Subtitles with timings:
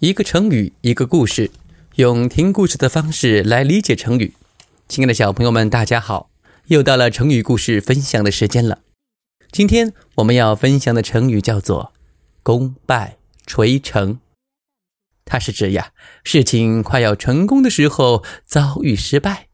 [0.00, 1.50] 一个成语，一个故事，
[1.96, 4.32] 用听故事的方式来理解成语。
[4.88, 6.30] 亲爱的小朋友们，大家好！
[6.68, 8.78] 又到了成语故事分享的时间了。
[9.52, 11.92] 今天我们要分享的成语叫做
[12.42, 14.20] “功败垂成”，
[15.26, 15.92] 它是指呀，
[16.24, 19.48] 事情快要成功的时候遭遇失败。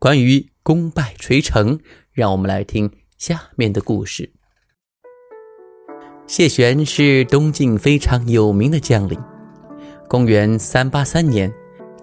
[0.00, 1.78] 关于“功败垂成”，
[2.10, 4.32] 让我们来听下面的故事。
[6.30, 9.20] 谢玄是东晋非常有名的将领。
[10.06, 11.52] 公元三八三年，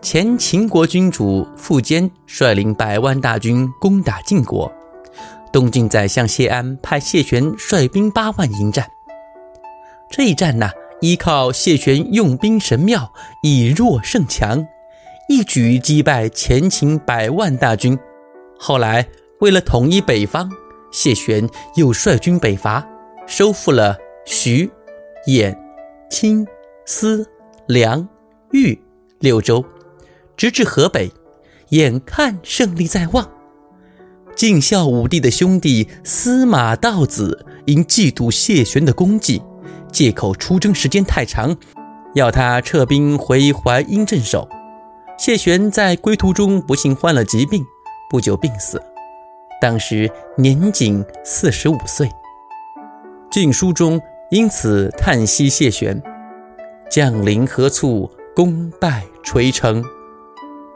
[0.01, 4.69] 前秦国君主苻坚率领百万大军攻打晋国，
[5.53, 8.85] 东晋宰相谢安派谢玄率兵八万迎战。
[10.11, 13.13] 这一战呢，依靠谢玄用兵神妙，
[13.43, 14.67] 以弱胜强，
[15.29, 17.97] 一举击败前秦百万大军。
[18.59, 19.07] 后来，
[19.39, 20.51] 为了统一北方，
[20.91, 22.85] 谢玄又率军北伐，
[23.25, 23.97] 收复了。
[24.29, 24.69] 徐、
[25.25, 25.57] 兖、
[26.09, 26.45] 青、
[26.85, 27.25] 司、
[27.65, 28.05] 梁、
[28.51, 28.77] 豫
[29.19, 29.63] 六州，
[30.35, 31.09] 直至河北，
[31.69, 33.25] 眼看胜利在望。
[34.35, 39.41] 晋孝武帝的兄弟司马道子因嫉妒谢玄的功绩，
[39.93, 41.55] 借口出征时间太长，
[42.13, 44.45] 要他撤兵回淮阴镇守。
[45.17, 47.63] 谢玄在归途中不幸患了疾病，
[48.09, 48.83] 不久病死，
[49.61, 52.11] 当时年仅四十五岁。
[53.31, 53.97] 晋书中。
[54.29, 56.01] 因此叹息谢玄，
[56.89, 59.81] 将临何处，功败垂成。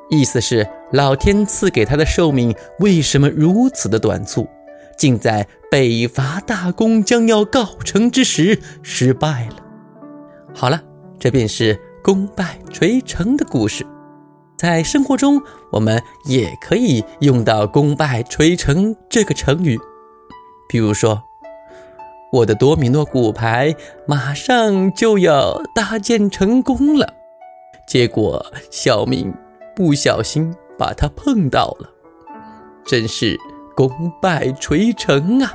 [0.10, 4.48] 意思是老天赐给他的寿命为什么如此的短促，
[4.98, 9.56] 竟在北伐大功将要告成之时失败了。
[10.56, 10.82] 好了，
[11.20, 13.86] 这便是功败垂成的故事。
[14.58, 15.42] 在生活中，
[15.74, 19.78] 我们也可以用到“功败垂成”这个成语，
[20.70, 21.22] 比如说。
[22.32, 23.76] 我的多米诺骨牌
[24.08, 27.14] 马上就要搭建成功了，
[27.86, 29.34] 结果小明
[29.76, 31.90] 不小心把它碰到了，
[32.86, 33.38] 真是
[33.76, 35.54] 功败垂成啊！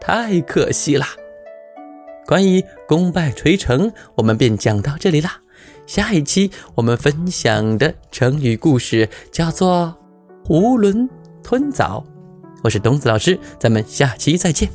[0.00, 1.06] 太可惜啦。
[2.26, 5.40] 关于功败垂成，我们便讲到这里啦。
[5.86, 9.96] 下一期我们分享的成语故事叫做
[10.44, 11.08] “囫囵
[11.44, 12.04] 吞枣”。
[12.64, 14.68] 我是东子老师，咱们下期再见。